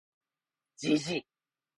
[0.81, 1.05] gg